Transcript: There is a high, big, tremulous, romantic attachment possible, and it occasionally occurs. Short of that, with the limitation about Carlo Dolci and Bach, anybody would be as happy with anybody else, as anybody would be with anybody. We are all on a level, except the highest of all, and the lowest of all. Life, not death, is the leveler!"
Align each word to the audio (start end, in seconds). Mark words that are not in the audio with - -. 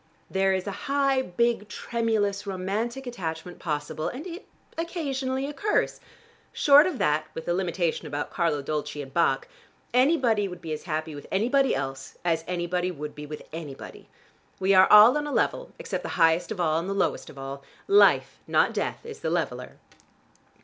There 0.31 0.51
is 0.51 0.65
a 0.65 0.71
high, 0.89 1.21
big, 1.21 1.67
tremulous, 1.69 2.47
romantic 2.47 3.05
attachment 3.05 3.59
possible, 3.59 4.07
and 4.07 4.25
it 4.25 4.47
occasionally 4.75 5.45
occurs. 5.45 5.99
Short 6.51 6.87
of 6.87 6.97
that, 6.97 7.27
with 7.35 7.45
the 7.45 7.53
limitation 7.53 8.07
about 8.07 8.31
Carlo 8.31 8.63
Dolci 8.63 9.03
and 9.03 9.13
Bach, 9.13 9.47
anybody 9.93 10.47
would 10.47 10.59
be 10.59 10.73
as 10.73 10.85
happy 10.85 11.13
with 11.13 11.27
anybody 11.31 11.75
else, 11.75 12.17
as 12.25 12.43
anybody 12.47 12.89
would 12.89 13.13
be 13.13 13.27
with 13.27 13.43
anybody. 13.53 14.09
We 14.59 14.73
are 14.73 14.91
all 14.91 15.15
on 15.19 15.27
a 15.27 15.31
level, 15.31 15.71
except 15.77 16.01
the 16.01 16.09
highest 16.17 16.51
of 16.51 16.59
all, 16.59 16.79
and 16.79 16.89
the 16.89 16.93
lowest 16.95 17.29
of 17.29 17.37
all. 17.37 17.61
Life, 17.87 18.39
not 18.47 18.73
death, 18.73 19.05
is 19.05 19.19
the 19.19 19.29
leveler!" 19.29 19.77